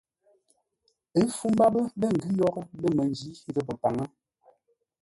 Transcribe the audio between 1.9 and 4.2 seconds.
lə̂ ngʉ́ yórə́ lə̂ məndǐ ghəpə́-paŋə́.